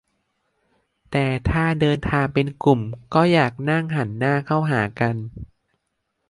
[1.11, 2.79] -แต่ถ้าเดินทางเป็นกลุ่ม
[3.13, 5.15] ก็อยากนั่งหันหน้าเข้าหากัน